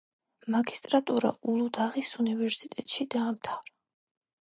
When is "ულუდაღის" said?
1.53-2.11